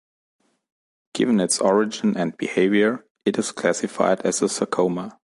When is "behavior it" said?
2.35-3.37